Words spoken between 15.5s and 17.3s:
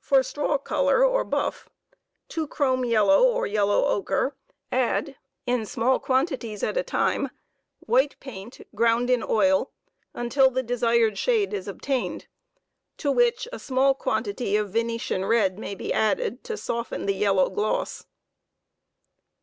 may be added to soften the